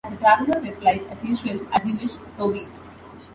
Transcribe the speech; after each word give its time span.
The 0.09 0.15
Traveller 0.17 0.61
replies, 0.61 1.01
as 1.11 1.23
usual: 1.23 1.67
As 1.73 1.85
you 1.85 1.93
wish, 1.95 2.13
so 2.35 2.51
be 2.51 2.61
it. 2.61 2.79